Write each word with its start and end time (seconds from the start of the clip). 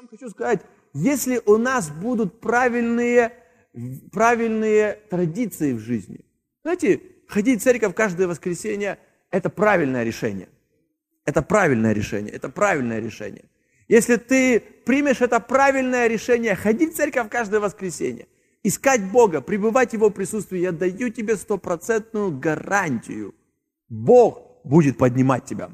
вам 0.00 0.08
хочу 0.08 0.30
сказать, 0.30 0.62
если 0.94 1.42
у 1.44 1.58
нас 1.58 1.90
будут 1.90 2.40
правильные, 2.40 3.34
правильные 4.12 4.94
традиции 5.10 5.74
в 5.74 5.78
жизни, 5.78 6.24
знаете, 6.62 7.02
ходить 7.28 7.60
в 7.60 7.64
церковь 7.64 7.94
каждое 7.94 8.26
воскресенье– 8.26 8.98
это 9.30 9.50
правильное 9.50 10.02
решение. 10.02 10.48
Это 11.26 11.42
правильное 11.42 11.92
решение, 11.92 12.32
это 12.32 12.48
правильное 12.48 12.98
решение. 12.98 13.44
Если 13.88 14.16
ты 14.16 14.60
примешь 14.86 15.20
это 15.20 15.38
правильное 15.38 16.06
решение, 16.06 16.54
ходить 16.54 16.94
в 16.94 16.96
церковь 16.96 17.28
каждое 17.28 17.60
воскресенье, 17.60 18.26
искать 18.62 19.04
Бога, 19.04 19.42
пребывать 19.42 19.90
в 19.90 19.94
Его 19.94 20.08
присутствии, 20.08 20.60
я 20.60 20.72
даю 20.72 21.10
тебе 21.10 21.36
стопроцентную 21.36 22.30
гарантию. 22.38 23.34
Бог 23.90 24.62
будет 24.64 24.96
поднимать 24.96 25.44
тебя. 25.44 25.70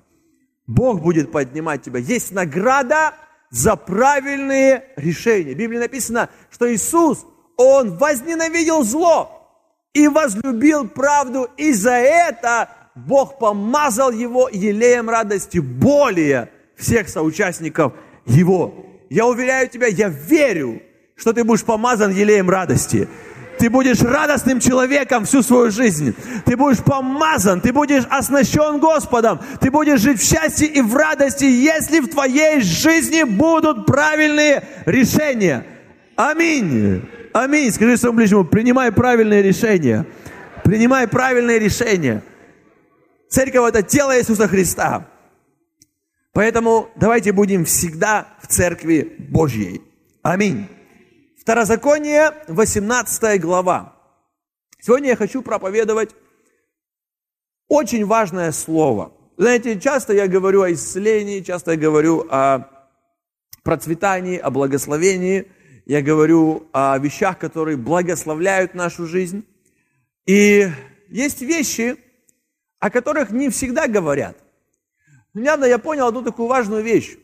Бог 0.67 1.01
будет 1.01 1.31
поднимать 1.31 1.83
тебя. 1.83 2.01
Есть 2.01 2.33
награда 2.33 3.15
за 3.57 3.77
правильные 3.77 4.85
решения. 4.97 5.55
В 5.55 5.57
Библии 5.57 5.79
написано, 5.79 6.29
что 6.51 6.71
Иисус, 6.73 7.25
Он 7.57 7.97
возненавидел 7.97 8.85
зло 8.85 9.49
и 9.95 10.09
возлюбил 10.09 10.87
правду, 10.87 11.49
и 11.57 11.73
за 11.73 11.95
это 11.95 12.69
Бог 12.95 13.39
помазал 13.39 14.13
Его 14.13 14.51
елеем 14.53 15.09
радости 15.09 15.57
более 15.59 16.51
всех 16.77 17.09
соучастников 17.09 17.95
Его. 18.27 18.75
Я 19.09 19.27
уверяю 19.27 19.71
тебя, 19.71 19.87
я 19.87 20.09
верю, 20.09 20.83
что 21.15 21.33
ты 21.33 21.43
будешь 21.43 21.65
помазан 21.65 22.13
елеем 22.13 22.51
радости. 22.51 23.09
Ты 23.59 23.71
будешь 23.71 24.01
радостным 24.01 24.61
человеком 24.61 25.25
всю 25.25 25.43
свою 25.43 25.71
жизнь. 25.71 26.15
Ты 26.45 26.57
будешь 26.57 26.79
помазан, 26.79 27.61
ты 27.61 27.73
будешь 27.73 28.05
оснащен 28.11 28.79
Господом. 28.79 29.41
Ты 29.61 29.71
будешь 29.71 30.01
жить 30.01 30.21
в 30.21 30.25
счастье 30.25 30.67
и 30.67 30.81
в 30.81 30.95
радости, 30.95 31.45
если 31.45 32.01
в 32.01 32.09
твоей 32.09 32.61
жизни 32.61 33.23
будут 33.23 33.87
правильные 33.87 34.65
решения. 34.87 35.65
Аминь. 36.17 37.03
Аминь. 37.33 37.71
Скажи 37.73 37.97
своему 37.97 38.19
ближнему, 38.19 38.45
принимай 38.45 38.93
правильные 38.93 39.43
решения. 39.43 40.07
Принимай 40.65 41.07
правильные 41.07 41.59
решения. 41.59 42.23
Церковь– 43.29 43.69
это 43.69 43.83
тело 43.83 44.19
Иисуса 44.19 44.49
Христа. 44.49 45.07
Поэтому 46.33 46.91
давайте 46.97 47.33
будем 47.33 47.65
всегда 47.65 48.29
в 48.43 48.47
Церкви 48.47 49.17
Божьей. 49.19 49.83
Аминь. 50.23 50.69
Второзаконие, 51.47 52.33
18 52.49 53.41
глава. 53.41 53.95
Сегодня 54.81 55.11
я 55.11 55.17
хочу 55.17 55.43
проповедовать 55.43 56.11
очень 57.69 58.05
важное 58.05 58.51
слово. 58.51 59.13
Знаете, 59.37 59.79
часто 59.79 60.13
я 60.13 60.27
говорю 60.27 60.63
о 60.63 60.73
исцелении, 60.73 61.43
часто 61.43 61.71
я 61.71 61.77
говорю 61.77 62.27
о 62.29 62.69
процветании, 63.63 64.39
о 64.39 64.51
благословении, 64.51 65.47
я 65.85 66.03
говорю 66.03 66.67
о 66.73 66.99
вещах, 66.99 67.39
которые 67.39 67.77
благословляют 67.77 68.75
нашу 68.75 69.07
жизнь. 69.07 69.47
И 70.27 70.69
есть 71.11 71.43
вещи, 71.43 71.97
о 72.81 72.91
которых 72.91 73.31
не 73.31 73.51
всегда 73.51 73.87
говорят. 73.87 74.37
Недавно 75.33 75.67
я 75.67 75.79
понял 75.79 76.09
одну 76.09 76.23
такую 76.23 76.49
важную 76.49 76.83
вещь, 76.83 77.17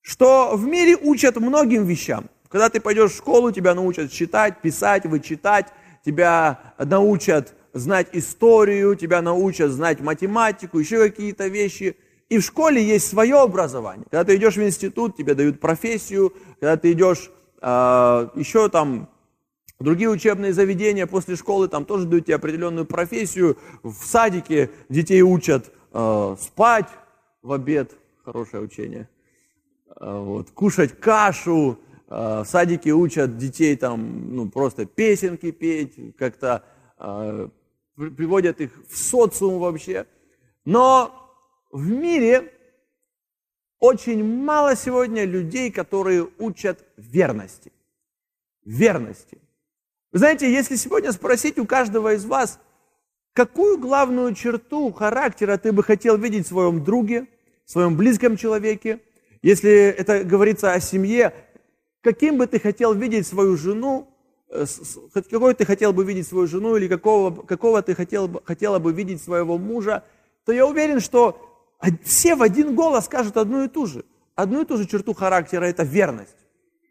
что 0.00 0.56
в 0.56 0.66
мире 0.66 0.96
учат 0.96 1.36
многим 1.36 1.84
вещам. 1.84 2.28
Когда 2.48 2.68
ты 2.68 2.80
пойдешь 2.80 3.12
в 3.12 3.16
школу, 3.16 3.52
тебя 3.52 3.74
научат 3.74 4.10
читать, 4.10 4.60
писать, 4.60 5.06
вычитать, 5.06 5.66
тебя 6.04 6.74
научат 6.78 7.54
знать 7.72 8.08
историю, 8.12 8.94
тебя 8.96 9.22
научат 9.22 9.70
знать 9.70 10.00
математику, 10.00 10.78
еще 10.78 10.98
какие-то 11.08 11.48
вещи. 11.48 11.96
И 12.28 12.38
в 12.38 12.42
школе 12.42 12.82
есть 12.82 13.08
свое 13.08 13.40
образование. 13.40 14.06
Когда 14.10 14.24
ты 14.24 14.36
идешь 14.36 14.56
в 14.56 14.62
институт, 14.62 15.16
тебе 15.16 15.34
дают 15.34 15.60
профессию, 15.60 16.32
когда 16.58 16.76
ты 16.76 16.92
идешь 16.92 17.30
э, 17.60 18.28
еще 18.34 18.68
там 18.68 19.08
другие 19.78 20.10
учебные 20.10 20.52
заведения 20.52 21.06
после 21.06 21.36
школы, 21.36 21.68
там 21.68 21.84
тоже 21.84 22.06
дают 22.06 22.26
тебе 22.26 22.36
определенную 22.36 22.86
профессию. 22.86 23.58
В 23.82 23.94
садике 24.04 24.70
детей 24.88 25.22
учат 25.22 25.70
э, 25.92 26.36
спать 26.40 26.88
в 27.42 27.52
обед, 27.52 27.92
хорошее 28.24 28.62
учение, 28.64 29.08
э, 30.00 30.18
вот, 30.18 30.50
кушать 30.50 30.98
кашу, 30.98 31.78
в 32.08 32.44
садике 32.44 32.92
учат 32.92 33.36
детей 33.36 33.76
там, 33.76 34.34
ну, 34.34 34.48
просто 34.48 34.86
песенки 34.86 35.50
петь, 35.50 36.16
как-то 36.16 36.64
э, 36.98 37.48
приводят 37.96 38.60
их 38.60 38.70
в 38.88 38.96
социум 38.96 39.58
вообще. 39.58 40.06
Но 40.64 41.12
в 41.72 41.88
мире 41.88 42.52
очень 43.80 44.24
мало 44.24 44.76
сегодня 44.76 45.24
людей, 45.24 45.70
которые 45.70 46.28
учат 46.38 46.84
верности. 46.96 47.72
Верности. 48.64 49.38
Вы 50.12 50.20
знаете, 50.20 50.50
если 50.50 50.76
сегодня 50.76 51.12
спросить 51.12 51.58
у 51.58 51.66
каждого 51.66 52.14
из 52.14 52.24
вас, 52.24 52.60
какую 53.32 53.78
главную 53.78 54.34
черту 54.34 54.92
характера 54.92 55.58
ты 55.58 55.72
бы 55.72 55.82
хотел 55.82 56.16
видеть 56.16 56.46
в 56.46 56.48
своем 56.48 56.82
друге, 56.82 57.26
в 57.64 57.70
своем 57.70 57.96
близком 57.96 58.36
человеке, 58.36 59.00
если 59.42 59.88
это 59.88 60.24
говорится 60.24 60.72
о 60.72 60.80
семье, 60.80 61.34
каким 62.06 62.38
бы 62.38 62.46
ты 62.46 62.60
хотел 62.60 62.94
видеть 62.94 63.26
свою 63.26 63.56
жену, 63.56 64.08
э, 64.48 64.64
какой 65.28 65.54
ты 65.54 65.64
хотел 65.64 65.92
бы 65.92 66.04
видеть 66.04 66.28
свою 66.28 66.46
жену 66.46 66.76
или 66.76 66.86
какого, 66.86 67.42
какого 67.42 67.82
ты 67.82 67.96
хотел, 67.96 68.42
хотела 68.44 68.78
бы 68.78 68.92
видеть 68.92 69.20
своего 69.20 69.58
мужа, 69.58 70.04
то 70.44 70.52
я 70.52 70.64
уверен, 70.68 71.00
что 71.00 71.76
все 72.04 72.36
в 72.36 72.42
один 72.42 72.76
голос 72.76 73.06
скажут 73.06 73.36
одну 73.36 73.64
и 73.64 73.68
ту 73.68 73.86
же. 73.86 74.04
Одну 74.36 74.62
и 74.62 74.64
ту 74.64 74.76
же 74.76 74.86
черту 74.86 75.14
характера– 75.14 75.64
это 75.66 75.82
верность. 75.82 76.36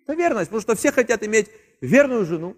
Это 0.03 0.15
верность, 0.15 0.49
потому 0.49 0.61
что 0.61 0.75
все 0.75 0.91
хотят 0.91 1.23
иметь 1.23 1.47
верную 1.79 2.25
жену, 2.25 2.57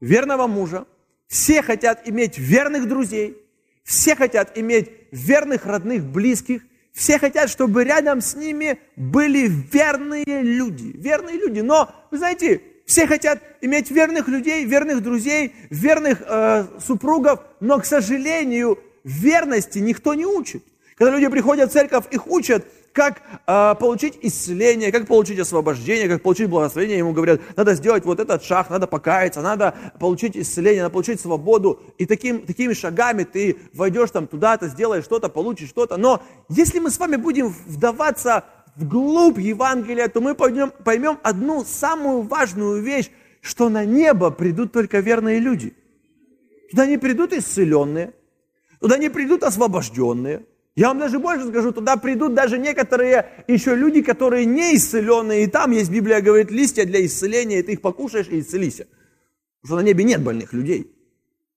верного 0.00 0.46
мужа, 0.46 0.86
все 1.28 1.60
хотят 1.60 2.08
иметь 2.08 2.38
верных 2.38 2.88
друзей, 2.88 3.36
все 3.84 4.16
хотят 4.16 4.56
иметь 4.56 4.90
верных 5.10 5.66
родных, 5.66 6.04
близких, 6.04 6.62
все 6.92 7.18
хотят, 7.18 7.48
чтобы 7.48 7.84
рядом 7.84 8.20
с 8.20 8.34
ними 8.34 8.78
были 8.96 9.48
верные 9.48 10.24
люди. 10.42 10.92
Верные 10.94 11.36
люди. 11.36 11.60
Но, 11.60 11.90
вы 12.10 12.18
знаете, 12.18 12.60
все 12.84 13.06
хотят 13.06 13.40
иметь 13.60 13.90
верных 13.90 14.28
людей, 14.28 14.64
верных 14.64 15.02
друзей, 15.02 15.54
верных 15.70 16.18
э, 16.20 16.66
супругов, 16.84 17.40
но, 17.60 17.78
к 17.78 17.86
сожалению, 17.86 18.78
верности 19.04 19.78
никто 19.78 20.14
не 20.14 20.26
учит. 20.26 20.62
Когда 20.96 21.14
люди 21.14 21.28
приходят 21.28 21.70
в 21.70 21.72
церковь, 21.72 22.04
их 22.10 22.26
учат, 22.26 22.66
как 22.92 23.22
э, 23.46 23.74
получить 23.80 24.18
исцеление, 24.22 24.92
как 24.92 25.06
получить 25.06 25.38
освобождение, 25.38 26.08
как 26.08 26.22
получить 26.22 26.48
благословение. 26.48 26.98
Ему 26.98 27.12
говорят, 27.12 27.40
надо 27.56 27.74
сделать 27.74 28.04
вот 28.04 28.20
этот 28.20 28.44
шаг, 28.44 28.70
надо 28.70 28.86
покаяться, 28.86 29.40
надо 29.40 29.74
получить 29.98 30.36
исцеление, 30.36 30.82
надо 30.82 30.92
получить 30.92 31.20
свободу. 31.20 31.80
И 31.98 32.06
таким, 32.06 32.42
такими 32.46 32.72
шагами 32.72 33.24
ты 33.24 33.56
войдешь 33.72 34.10
там 34.10 34.26
туда-то, 34.26 34.68
сделаешь 34.68 35.04
что-то, 35.04 35.28
получишь 35.28 35.68
что-то. 35.68 35.96
Но 35.96 36.22
если 36.48 36.78
мы 36.78 36.90
с 36.90 36.98
вами 36.98 37.16
будем 37.16 37.48
вдаваться 37.48 38.44
вглубь 38.76 39.38
Евангелия, 39.38 40.08
то 40.08 40.20
мы 40.20 40.34
поймем, 40.34 40.72
поймем 40.84 41.18
одну 41.22 41.64
самую 41.64 42.22
важную 42.22 42.82
вещь, 42.82 43.10
что 43.40 43.68
на 43.68 43.84
небо 43.84 44.30
придут 44.30 44.72
только 44.72 45.00
верные 45.00 45.38
люди. 45.40 45.74
Туда 46.70 46.86
не 46.86 46.96
придут 46.96 47.32
исцеленные, 47.32 48.14
туда 48.80 48.96
не 48.96 49.10
придут 49.10 49.42
освобожденные, 49.42 50.46
я 50.74 50.88
вам 50.88 50.98
даже 50.98 51.18
больше 51.18 51.48
скажу, 51.48 51.72
туда 51.72 51.96
придут 51.96 52.34
даже 52.34 52.58
некоторые 52.58 53.44
еще 53.46 53.74
люди, 53.74 54.00
которые 54.00 54.46
не 54.46 54.74
исцеленные, 54.76 55.44
и 55.44 55.46
там 55.46 55.70
есть, 55.72 55.90
Библия 55.90 56.22
говорит, 56.22 56.50
листья 56.50 56.86
для 56.86 57.04
исцеления, 57.04 57.58
и 57.58 57.62
ты 57.62 57.72
их 57.72 57.82
покушаешь 57.82 58.28
и 58.28 58.40
исцелися. 58.40 58.86
Потому 59.60 59.66
что 59.66 59.76
на 59.76 59.86
небе 59.86 60.04
нет 60.04 60.22
больных 60.22 60.52
людей. 60.54 60.90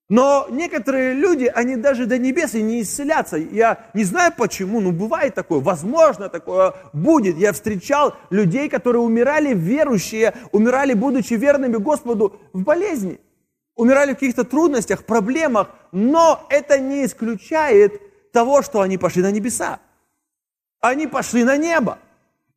Но 0.08 0.46
некоторые 0.50 1.14
люди, 1.14 1.50
они 1.52 1.76
даже 1.76 2.06
до 2.06 2.16
небес 2.18 2.54
и 2.54 2.62
не 2.62 2.82
исцелятся. 2.82 3.38
Я 3.38 3.86
не 3.92 4.04
знаю 4.04 4.32
почему, 4.36 4.80
но 4.80 4.92
бывает 4.92 5.34
такое, 5.34 5.60
возможно 5.60 6.28
такое 6.28 6.74
будет. 6.92 7.36
Я 7.38 7.52
встречал 7.52 8.14
людей, 8.30 8.68
которые 8.68 9.02
умирали 9.02 9.52
верующие, 9.52 10.34
умирали, 10.52 10.92
будучи 10.92 11.34
верными 11.34 11.76
Господу 11.76 12.38
в 12.52 12.62
болезни. 12.62 13.18
Умирали 13.74 14.12
в 14.12 14.14
каких-то 14.14 14.44
трудностях, 14.44 15.04
проблемах, 15.04 15.70
но 15.90 16.46
это 16.50 16.78
не 16.78 17.04
исключает 17.04 18.00
того, 18.36 18.60
что 18.60 18.82
они 18.82 18.98
пошли 18.98 19.22
на 19.22 19.30
небеса. 19.30 19.80
Они 20.80 21.06
пошли 21.06 21.42
на 21.42 21.56
небо. 21.56 21.98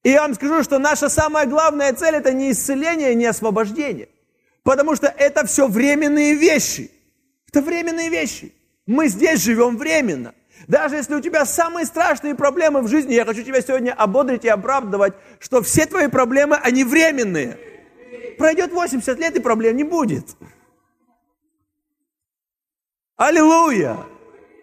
И 0.03 0.09
я 0.09 0.23
вам 0.23 0.33
скажу, 0.33 0.61
что 0.61 0.77
наша 0.77 1.07
самая 1.07 1.45
главная 1.45 1.93
цель– 1.93 2.15
это 2.15 2.33
не 2.33 2.51
исцеление, 2.51 3.15
не 3.15 3.25
освобождение. 3.25 4.09
Потому 4.63 4.97
что 4.97 5.07
это 5.07 5.47
все 5.47 5.69
временные 5.69 6.33
вещи. 6.33 6.91
Это 7.47 7.61
временные 7.61 8.09
вещи. 8.09 8.53
Мы 8.87 9.07
здесь 9.07 9.41
живем 9.41 9.77
временно. 9.77 10.33
Даже 10.67 10.97
если 10.97 11.15
у 11.15 11.21
тебя 11.21 11.45
самые 11.45 11.85
страшные 11.85 12.35
проблемы 12.35 12.81
в 12.81 12.89
жизни, 12.89 13.13
я 13.13 13.23
хочу 13.23 13.43
тебя 13.43 13.61
сегодня 13.61 13.93
ободрить 13.93 14.43
и 14.43 14.49
оправдывать, 14.49 15.13
что 15.39 15.61
все 15.61 15.85
твои 15.85 16.07
проблемы, 16.07 16.57
они 16.57 16.83
временные. 16.83 17.57
Пройдет 18.37 18.73
80 18.73 19.17
лет, 19.17 19.37
и 19.37 19.39
проблем 19.39 19.77
не 19.77 19.85
будет. 19.85 20.25
Аллилуйя! 23.15 24.18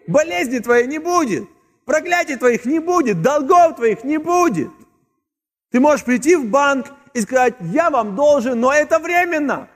Болезни 0.07 0.59
твоей 0.59 0.87
не 0.87 0.99
будет, 0.99 1.47
проклятий 1.85 2.37
твоих 2.37 2.65
не 2.65 2.79
будет, 2.79 3.21
долгов 3.21 3.75
твоих 3.75 4.03
не 4.03 4.17
будет. 4.17 4.71
Ты 5.69 5.79
можешь 5.79 6.05
прийти 6.05 6.35
в 6.35 6.49
банк 6.49 6.87
и 7.13 7.21
сказать, 7.21 7.55
я 7.59 7.89
вам 7.89 8.15
должен, 8.15 8.59
но 8.59 8.73
это 8.73 8.99
временно. 8.99 9.69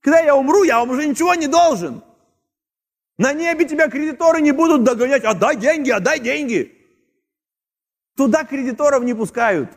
Когда 0.00 0.20
я 0.20 0.36
умру, 0.36 0.64
я 0.64 0.80
вам 0.80 0.90
уже 0.90 1.06
ничего 1.06 1.34
не 1.34 1.46
должен. 1.46 2.02
На 3.16 3.32
небе 3.32 3.64
тебя 3.64 3.88
кредиторы 3.88 4.42
не 4.42 4.52
будут 4.52 4.82
догонять, 4.82 5.24
отдай 5.24 5.56
деньги, 5.56 5.90
отдай 5.90 6.18
деньги. 6.18 6.72
Туда 8.16 8.44
кредиторов 8.44 9.04
не 9.04 9.14
пускают 9.14 9.70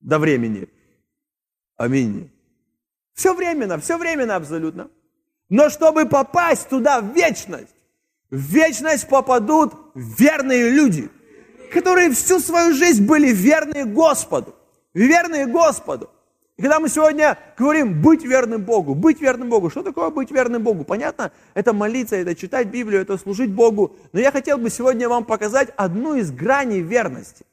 до 0.00 0.18
времени. 0.18 0.68
Аминь. 1.76 2.30
Все 3.14 3.34
временно, 3.34 3.78
все 3.78 3.96
временно 3.96 4.36
абсолютно. 4.36 4.90
Но 5.48 5.68
чтобы 5.68 6.06
попасть 6.06 6.68
туда 6.68 7.00
в 7.00 7.14
вечность, 7.14 7.74
в 8.30 8.36
вечность 8.36 9.08
попадут 9.08 9.74
верные 9.94 10.70
люди, 10.70 11.08
которые 11.72 12.10
всю 12.10 12.40
свою 12.40 12.74
жизнь 12.74 13.06
были 13.06 13.32
верны 13.32 13.84
Господу. 13.84 14.54
Верные 14.94 15.46
Господу. 15.46 16.10
И 16.56 16.62
когда 16.62 16.80
мы 16.80 16.88
сегодня 16.88 17.38
говорим 17.58 18.00
быть 18.00 18.24
верным 18.24 18.62
Богу, 18.62 18.94
быть 18.94 19.20
верным 19.20 19.50
Богу, 19.50 19.68
что 19.68 19.82
такое 19.82 20.08
быть 20.08 20.30
верным 20.30 20.62
Богу? 20.62 20.84
Понятно, 20.84 21.30
это 21.52 21.74
молиться, 21.74 22.16
это 22.16 22.34
читать 22.34 22.68
Библию, 22.68 23.02
это 23.02 23.18
служить 23.18 23.50
Богу. 23.50 23.94
Но 24.12 24.20
я 24.20 24.32
хотел 24.32 24.56
бы 24.56 24.70
сегодня 24.70 25.06
вам 25.06 25.24
показать 25.24 25.68
одну 25.76 26.14
из 26.14 26.30
граней 26.30 26.80
верности. 26.80 27.44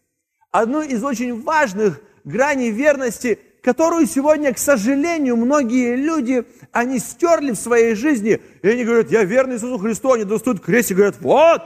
Одну 0.52 0.82
из 0.82 1.04
очень 1.04 1.42
важных 1.42 2.00
граней 2.24 2.72
верности, 2.72 3.40
которую 3.64 4.06
сегодня, 4.08 4.54
к 4.54 4.58
сожалению, 4.58 5.38
многие 5.38 5.96
люди, 5.96 6.44
они 6.74 7.00
стерли 7.00 7.52
в 7.52 7.56
своей 7.56 7.96
жизни. 7.96 8.42
И 8.62 8.68
они 8.68 8.84
говорят, 8.84 9.10
я 9.10 9.24
верный 9.24 9.56
Иисусу 9.56 9.78
Христу, 9.78 10.12
они 10.12 10.26
достают 10.26 10.60
крест 10.60 10.92
и 10.92 10.94
говорят, 10.94 11.16
вот, 11.22 11.62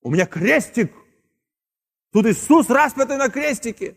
у 0.00 0.10
меня 0.10 0.24
крестик. 0.24 0.90
Тут 2.10 2.26
Иисус 2.26 2.70
распятый 2.70 3.18
на 3.18 3.28
крестике. 3.28 3.96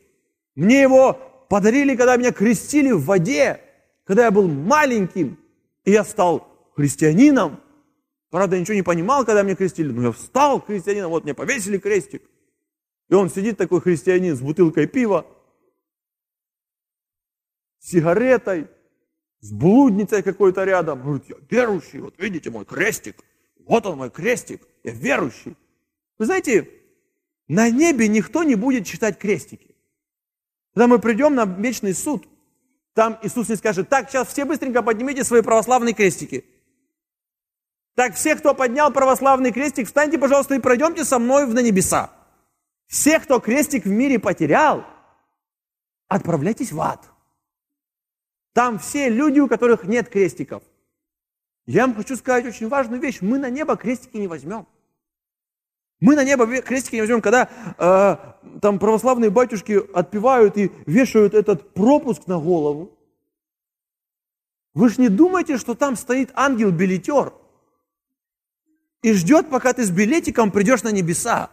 Мне 0.55 0.81
его 0.81 1.13
подарили, 1.49 1.95
когда 1.95 2.17
меня 2.17 2.33
крестили 2.33 2.91
в 2.91 3.05
воде, 3.05 3.61
когда 4.03 4.25
я 4.25 4.31
был 4.31 4.49
маленьким, 4.49 5.39
и 5.85 5.91
я 5.91 6.03
стал 6.03 6.45
христианином. 6.75 7.61
Правда, 8.31 8.59
ничего 8.59 8.75
не 8.75 8.83
понимал, 8.83 9.23
когда 9.23 9.43
меня 9.43 9.55
крестили, 9.55 9.93
но 9.93 10.07
я 10.07 10.11
встал 10.11 10.59
христианином, 10.59 11.11
вот 11.11 11.23
мне 11.23 11.33
повесили 11.33 11.77
крестик. 11.77 12.21
И 13.07 13.13
он 13.13 13.29
сидит 13.29 13.57
такой 13.57 13.79
христианин 13.79 14.35
с 14.35 14.41
бутылкой 14.41 14.87
пива, 14.87 15.25
с 17.81 17.89
сигаретой, 17.89 18.67
с 19.41 19.51
блудницей 19.51 20.21
какой-то 20.21 20.63
рядом. 20.63 21.01
Говорит, 21.01 21.25
я 21.27 21.35
верующий, 21.49 21.99
вот 21.99 22.17
видите 22.17 22.49
мой 22.49 22.63
крестик, 22.63 23.17
вот 23.65 23.85
он 23.85 23.97
мой 23.97 24.11
крестик, 24.11 24.61
я 24.83 24.91
верующий. 24.91 25.57
Вы 26.17 26.25
знаете, 26.25 26.69
на 27.47 27.69
небе 27.69 28.07
никто 28.07 28.43
не 28.43 28.55
будет 28.55 28.85
читать 28.85 29.17
крестики. 29.17 29.75
Когда 30.73 30.87
мы 30.87 30.99
придем 30.99 31.35
на 31.35 31.45
вечный 31.45 31.93
суд, 31.93 32.27
там 32.93 33.19
Иисус 33.23 33.49
не 33.49 33.55
скажет, 33.55 33.89
так, 33.89 34.09
сейчас 34.09 34.27
все 34.27 34.45
быстренько 34.45 34.83
поднимите 34.83 35.23
свои 35.23 35.41
православные 35.41 35.93
крестики. 35.93 36.45
Так, 37.95 38.15
все, 38.15 38.35
кто 38.35 38.53
поднял 38.53 38.91
православный 38.91 39.51
крестик, 39.51 39.87
встаньте, 39.87 40.17
пожалуйста, 40.17 40.55
и 40.55 40.59
пройдемте 40.59 41.03
со 41.03 41.19
мной 41.19 41.47
на 41.47 41.59
небеса. 41.59 42.11
Все, 42.87 43.19
кто 43.19 43.39
крестик 43.39 43.85
в 43.85 43.89
мире 43.89 44.19
потерял, 44.19 44.85
отправляйтесь 46.07 46.71
в 46.71 46.79
ад. 46.79 47.10
Там 48.53 48.79
все 48.79 49.09
люди, 49.09 49.39
у 49.39 49.47
которых 49.47 49.85
нет 49.85 50.09
крестиков. 50.09 50.63
Я 51.65 51.87
вам 51.87 51.95
хочу 51.95 52.15
сказать 52.15 52.45
очень 52.45 52.67
важную 52.67 53.01
вещь. 53.01 53.19
Мы 53.21 53.37
на 53.37 53.49
небо 53.49 53.77
крестики 53.77 54.17
не 54.17 54.27
возьмем. 54.27 54.67
Мы 55.99 56.15
на 56.15 56.23
небо 56.23 56.47
крестики 56.61 56.95
не 56.95 57.01
возьмем, 57.01 57.21
когда 57.21 57.47
э, 57.77 58.59
там 58.59 58.79
православные 58.79 59.29
батюшки 59.29 59.79
отпевают 59.93 60.57
и 60.57 60.71
вешают 60.87 61.33
этот 61.33 61.73
пропуск 61.73 62.25
на 62.27 62.39
голову. 62.39 62.97
Вы 64.73 64.89
же 64.89 64.99
не 64.99 65.09
думаете, 65.09 65.57
что 65.57 65.75
там 65.75 65.95
стоит 65.95 66.31
ангел-билетер 66.33 67.33
и 69.03 69.13
ждет, 69.13 69.49
пока 69.49 69.73
ты 69.73 69.83
с 69.83 69.91
билетиком 69.91 70.51
придешь 70.51 70.83
на 70.83 70.91
небеса. 70.91 71.51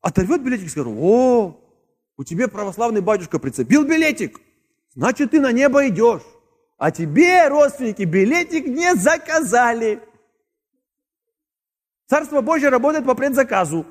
Оторвет 0.00 0.42
билетик 0.42 0.66
и 0.66 0.68
скажет, 0.68 0.92
о, 0.94 1.58
у 2.16 2.24
тебя 2.24 2.48
православный 2.48 3.00
батюшка 3.00 3.38
прицепил 3.38 3.84
билетик, 3.84 4.40
значит, 5.00 5.30
ты 5.30 5.40
на 5.40 5.50
небо 5.50 5.88
идешь. 5.88 6.22
А 6.76 6.90
тебе, 6.90 7.48
родственники, 7.48 8.02
билетик 8.02 8.66
не 8.66 8.94
заказали. 8.94 9.98
Царство 12.06 12.42
Божье 12.42 12.68
работает 12.68 13.06
по 13.06 13.14
предзаказу. 13.14 13.86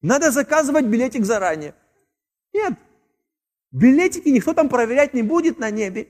Надо 0.00 0.30
заказывать 0.30 0.86
билетик 0.86 1.26
заранее. 1.26 1.74
Нет, 2.54 2.74
билетики 3.72 4.30
никто 4.30 4.54
там 4.54 4.70
проверять 4.70 5.12
не 5.12 5.22
будет 5.22 5.58
на 5.58 5.70
небе. 5.70 6.08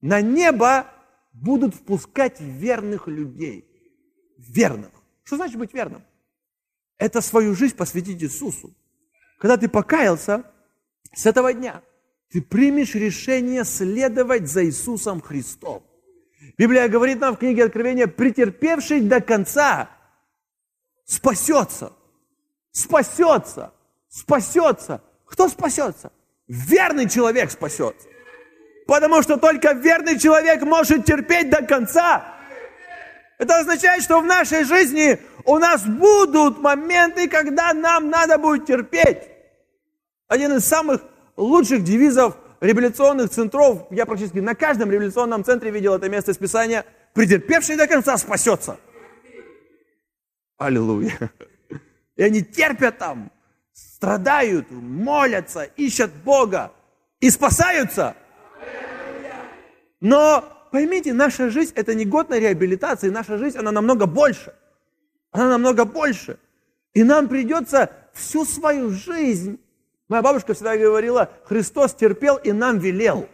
На 0.00 0.20
небо 0.20 0.86
будут 1.32 1.74
впускать 1.74 2.40
верных 2.40 3.08
людей. 3.08 3.68
Верных. 4.36 4.92
Что 5.24 5.36
значит 5.36 5.56
быть 5.56 5.74
верным? 5.74 6.04
Это 6.98 7.20
свою 7.20 7.56
жизнь 7.56 7.74
посвятить 7.74 8.22
Иисусу. 8.22 8.72
Когда 9.40 9.56
ты 9.56 9.68
покаялся, 9.68 10.44
с 11.12 11.26
этого 11.26 11.52
дня 11.52 11.82
ты 12.30 12.42
примешь 12.42 12.94
решение 12.94 13.64
следовать 13.64 14.48
за 14.48 14.64
Иисусом 14.64 15.20
Христом. 15.20 15.84
Библия 16.58 16.88
говорит 16.88 17.20
нам 17.20 17.34
в 17.34 17.38
книге 17.38 17.64
Откровения, 17.64 18.06
претерпевший 18.06 19.00
до 19.00 19.20
конца 19.20 19.90
спасется. 21.04 21.92
Спасется. 22.70 23.72
Спасется. 24.08 25.02
Кто 25.26 25.48
спасется? 25.48 26.12
Верный 26.46 27.08
человек 27.08 27.50
спасется. 27.50 28.08
Потому 28.86 29.22
что 29.22 29.36
только 29.36 29.72
верный 29.72 30.18
человек 30.18 30.62
может 30.62 31.04
терпеть 31.04 31.50
до 31.50 31.64
конца. 31.64 32.34
Это 33.38 33.58
означает, 33.58 34.02
что 34.02 34.20
в 34.20 34.26
нашей 34.26 34.64
жизни 34.64 35.18
у 35.44 35.58
нас 35.58 35.84
будут 35.84 36.60
моменты, 36.60 37.28
когда 37.28 37.72
нам 37.72 38.10
надо 38.10 38.38
будет 38.38 38.66
терпеть. 38.66 39.22
Один 40.28 40.52
из 40.52 40.64
самых 40.64 41.00
лучших 41.36 41.84
девизов 41.84 42.36
революционных 42.60 43.30
центров, 43.30 43.86
я 43.90 44.06
практически 44.06 44.38
на 44.38 44.54
каждом 44.54 44.90
революционном 44.90 45.44
центре 45.44 45.70
видел 45.70 45.94
это 45.94 46.08
место 46.08 46.32
из 46.32 46.38
Писания, 46.38 46.84
претерпевший 47.12 47.76
до 47.76 47.86
конца 47.86 48.16
спасется. 48.16 48.78
Аллилуйя. 50.56 51.30
И 52.16 52.22
они 52.22 52.42
терпят 52.42 52.98
там, 52.98 53.30
страдают, 53.72 54.70
молятся, 54.70 55.64
ищут 55.76 56.12
Бога 56.24 56.72
и 57.20 57.28
спасаются. 57.30 58.14
Но 60.00 60.44
поймите, 60.70 61.12
наша 61.12 61.50
жизнь– 61.50 61.72
это 61.74 61.94
не 61.94 62.04
год 62.04 62.28
на 62.28 62.38
реабилитации, 62.38 63.08
наша 63.10 63.38
жизнь, 63.38 63.58
она 63.58 63.72
намного 63.72 64.06
больше. 64.06 64.54
Она 65.32 65.48
намного 65.48 65.84
больше. 65.84 66.38
И 66.92 67.02
нам 67.02 67.28
придется 67.28 67.90
всю 68.12 68.44
свою 68.44 68.90
жизнь 68.90 69.58
Моя 70.08 70.22
бабушка 70.22 70.54
всегда 70.54 70.76
говорила, 70.76 71.30
Христос 71.44 71.94
терпел 71.94 72.36
и 72.36 72.52
нам 72.52 72.78
велел. 72.78 73.28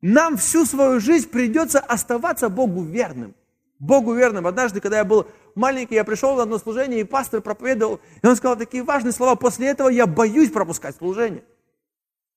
Нам 0.00 0.36
всю 0.36 0.64
свою 0.64 1.00
жизнь 1.00 1.28
придется 1.28 1.80
оставаться 1.80 2.48
Богу 2.48 2.82
верным. 2.82 3.34
Богу 3.78 4.14
верным. 4.14 4.46
Однажды, 4.46 4.80
когда 4.80 4.98
я 4.98 5.04
был 5.04 5.26
маленький, 5.54 5.94
я 5.94 6.04
пришел 6.04 6.36
на 6.36 6.42
одно 6.42 6.58
служение, 6.58 7.00
и 7.00 7.04
пастор 7.04 7.40
проповедовал, 7.40 8.00
и 8.22 8.26
он 8.26 8.36
сказал 8.36 8.56
такие 8.56 8.82
важные 8.82 9.12
слова. 9.12 9.34
После 9.34 9.68
этого 9.68 9.88
я 9.88 10.06
боюсь 10.06 10.50
пропускать 10.50 10.96
служение. 10.96 11.44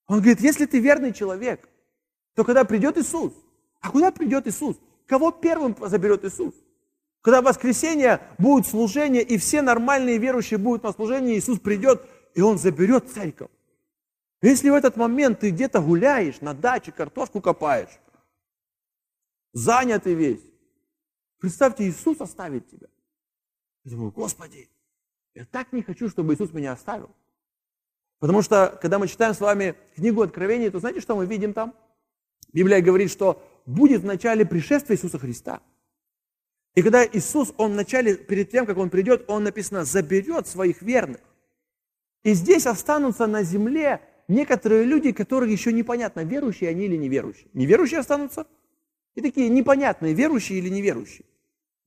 Он 0.08 0.18
говорит, 0.18 0.42
если 0.42 0.66
ты 0.66 0.80
верный 0.80 1.14
человек, 1.14 1.68
то 2.36 2.44
когда 2.44 2.64
придет 2.64 2.98
Иисус, 2.98 3.34
а 3.80 3.90
куда 3.92 4.12
придет 4.12 4.48
Иисус? 4.48 4.78
Кого 5.08 5.32
первым 5.32 5.76
заберет 5.80 6.24
Иисус? 6.24 6.54
Когда 7.22 7.42
в 7.42 7.46
воскресенье 7.46 8.20
будет 8.40 8.66
служение, 8.66 9.22
и 9.22 9.38
все 9.38 9.62
нормальные 9.62 10.18
верующие 10.18 10.58
будут 10.58 10.84
на 10.84 10.92
служении, 10.92 11.38
Иисус 11.38 11.60
придет, 11.60 12.04
и 12.34 12.42
Он 12.42 12.58
заберет 12.58 13.12
церковь. 13.12 13.52
Если 14.42 14.70
в 14.72 14.74
этот 14.74 14.98
момент 14.98 15.40
ты 15.40 15.52
где-то 15.52 15.82
гуляешь, 15.82 16.42
на 16.42 16.56
даче 16.56 16.92
картошку 16.92 17.40
копаешь, 17.40 18.00
занятый 19.54 20.16
весь, 20.16 20.42
представьте, 21.38 21.88
Иисус 21.88 22.20
оставит 22.22 22.68
тебя. 22.68 22.88
Я 23.84 23.92
думаю, 23.92 24.12
Господи, 24.12 24.68
я 25.36 25.46
так 25.46 25.72
не 25.74 25.84
хочу, 25.84 26.10
чтобы 26.10 26.34
Иисус 26.34 26.52
меня 26.54 26.72
оставил. 26.72 27.12
Потому 28.18 28.42
что, 28.42 28.78
когда 28.82 28.98
мы 28.98 29.08
читаем 29.08 29.36
с 29.36 29.40
вами 29.40 29.76
книгу 29.96 30.24
Откровения, 30.24 30.72
то 30.72 30.80
знаете, 30.80 31.02
что 31.02 31.16
мы 31.16 31.28
видим 31.28 31.54
там? 31.54 31.76
Библия 32.52 32.82
говорит, 32.82 33.12
что 33.12 33.44
будет 33.68 34.02
в 34.02 34.06
начале 34.06 34.44
пришествия 34.44 34.96
Иисуса 34.96 35.20
Христа– 35.20 35.62
и 36.76 36.82
когда 36.82 37.06
Иисус, 37.06 37.54
Он 37.58 37.74
вначале, 37.74 38.16
перед 38.16 38.50
тем, 38.50 38.66
как 38.66 38.78
Он 38.78 38.90
придет, 38.90 39.26
Он 39.28 39.44
написано, 39.44 39.84
заберет 39.84 40.48
своих 40.48 40.82
верных. 40.82 41.22
И 42.24 42.34
здесь 42.34 42.66
останутся 42.66 43.28
на 43.28 43.44
земле 43.44 44.02
некоторые 44.28 44.86
люди, 44.86 45.12
которые 45.12 45.52
еще 45.52 45.74
непонятно, 45.74 46.22
верующие 46.22 46.70
они 46.70 46.86
или 46.86 46.96
неверующие. 46.96 47.48
Неверующие 47.54 48.00
останутся, 48.00 48.48
и 49.16 49.22
такие 49.22 49.50
непонятные, 49.50 50.14
верующие 50.14 50.60
или 50.60 50.70
неверующие. 50.70 51.26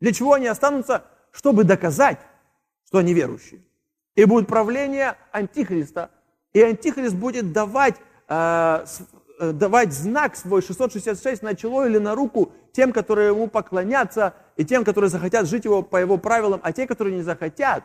Для 0.01 0.13
чего 0.13 0.35
они 0.35 0.47
останутся? 0.47 1.05
Чтобы 1.31 1.65
доказать, 1.65 2.21
что 2.87 2.99
они 2.99 3.15
верующие. 3.15 3.63
И 4.15 4.25
будет 4.27 4.47
правление 4.47 5.17
Антихриста. 5.33 6.11
И 6.53 6.61
Антихрист 6.61 7.17
будет 7.17 7.53
давать, 7.53 7.97
э, 8.29 8.85
э 9.41 9.53
давать 9.53 9.93
знак 9.93 10.37
свой 10.37 10.63
666 10.63 11.43
на 11.43 11.55
чело 11.55 11.87
или 11.87 11.99
на 11.99 12.15
руку 12.15 12.53
тем, 12.73 12.93
которые 12.93 13.29
ему 13.29 13.49
поклонятся, 13.49 14.35
и 14.57 14.65
тем, 14.65 14.85
которые 14.85 15.11
захотят 15.11 15.49
жить 15.49 15.65
его 15.65 15.83
по 15.83 15.97
его 15.97 16.19
правилам, 16.19 16.61
а 16.63 16.73
те, 16.73 16.87
которые 16.87 17.17
не 17.17 17.23
захотят, 17.23 17.85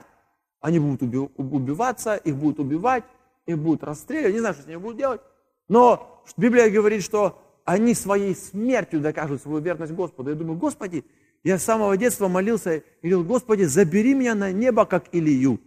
они 0.62 0.80
будут 0.80 1.02
убиваться, 1.38 2.16
их 2.16 2.36
будут 2.36 2.60
убивать, 2.60 3.04
их 3.46 3.58
будут 3.58 3.84
расстреливать, 3.84 4.34
не 4.34 4.40
знаю, 4.40 4.54
что 4.54 4.64
с 4.64 4.68
ними 4.68 4.78
будут 4.78 4.98
делать. 4.98 5.22
Но 5.68 6.24
Библия 6.38 6.70
говорит, 6.70 7.04
что 7.04 7.42
они 7.66 7.94
своей 7.94 8.36
смертью 8.36 9.00
докажут 9.00 9.42
свою 9.42 9.60
верность 9.60 9.94
Господу. 9.94 10.30
Я 10.32 10.36
думаю, 10.36 10.58
Господи, 10.58 11.06
я 11.44 11.58
с 11.58 11.64
самого 11.64 11.96
детства 11.98 12.28
молился 12.28 12.78
и 12.78 12.84
говорил, 13.02 13.24
Господи, 13.24 13.64
забери 13.64 14.14
меня 14.14 14.36
на 14.36 14.52
небо, 14.52 14.86
как 14.86 15.06
Илью. 15.12 15.60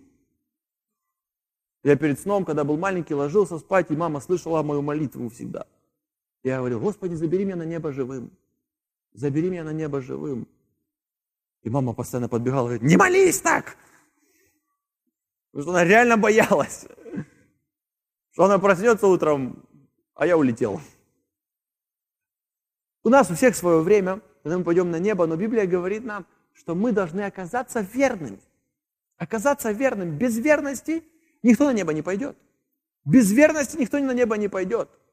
Я 1.84 1.96
перед 1.96 2.20
сном, 2.20 2.44
когда 2.44 2.64
был 2.64 2.76
маленький, 2.76 3.14
ложился 3.14 3.58
спать, 3.58 3.90
и 3.90 3.96
мама 3.96 4.20
слышала 4.20 4.62
мою 4.62 4.82
молитву 4.82 5.28
всегда. 5.30 5.66
Я 6.44 6.58
говорил, 6.58 6.80
Господи, 6.80 7.14
забери 7.14 7.44
меня 7.44 7.56
на 7.56 7.64
небо 7.64 7.92
живым. 7.92 8.30
Забери 9.12 9.50
меня 9.50 9.64
на 9.64 9.72
небо 9.72 10.00
живым. 10.00 10.46
И 11.62 11.70
мама 11.70 11.92
постоянно 11.92 12.28
подбегала 12.28 12.66
и 12.66 12.78
говорит, 12.78 12.82
не 12.82 12.96
молись 12.96 13.40
так! 13.40 13.76
Потому 15.52 15.62
что 15.62 15.70
она 15.72 15.84
реально 15.84 16.16
боялась, 16.16 16.86
что 18.32 18.44
она 18.44 18.58
проснется 18.58 19.06
утром, 19.06 19.64
а 20.14 20.26
я 20.26 20.36
улетел. 20.36 20.80
У 23.04 23.08
нас 23.08 23.30
у 23.30 23.34
всех 23.34 23.54
свое 23.54 23.80
время, 23.80 24.20
когда 24.42 24.58
мы 24.58 24.64
пойдем 24.64 24.90
на 24.90 24.98
небо, 24.98 25.26
но 25.26 25.36
Библия 25.36 25.66
говорит 25.66 26.04
нам, 26.04 26.26
что 26.52 26.74
мы 26.74 26.92
должны 26.92 27.22
оказаться 27.22 27.80
верными. 27.80 28.40
Оказаться 29.16 29.72
верным. 29.72 30.16
Без 30.16 30.38
верности 30.38 31.04
никто 31.42 31.64
на 31.66 31.72
небо 31.72 31.92
не 31.92 32.02
пойдет. 32.02 32.36
Без 33.04 33.30
верности 33.32 33.76
никто 33.76 33.98
на 33.98 34.12
небо 34.12 34.36
не 34.36 34.48
пойдет. 34.48 34.88